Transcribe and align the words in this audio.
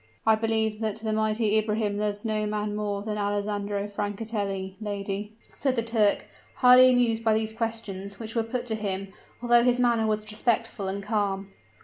"I 0.25 0.33
believe 0.33 0.79
that 0.79 0.95
the 0.95 1.13
mighty 1.13 1.59
Ibrahim 1.59 1.99
loves 1.99 2.25
no 2.25 2.47
man 2.47 2.75
more 2.75 3.03
than 3.03 3.19
Alessandro 3.19 3.87
Francatelli, 3.87 4.75
lady," 4.81 5.33
said 5.53 5.75
the 5.75 5.83
Turk, 5.83 6.25
highly 6.55 6.89
amused 6.91 7.23
by 7.23 7.35
these 7.35 7.53
questions 7.53 8.17
which 8.19 8.35
were 8.35 8.41
put 8.41 8.65
to 8.65 8.75
him, 8.75 9.13
although 9.43 9.61
his 9.61 9.79
manner 9.79 10.07
was 10.07 10.31
respectful 10.31 10.87
and 10.87 11.03
calm. 11.03 11.51